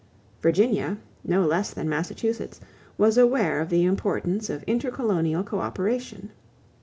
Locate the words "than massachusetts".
1.75-2.59